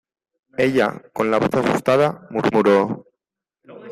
ella, 0.57 0.99
con 1.13 1.29
la 1.29 1.37
voz 1.37 1.53
asustada, 1.53 2.25
murmuró: 2.31 3.05